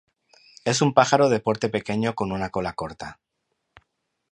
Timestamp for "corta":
2.73-3.19